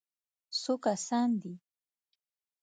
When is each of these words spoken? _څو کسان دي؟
_څو 0.61 0.73
کسان 0.85 1.29
دي؟ 1.41 1.53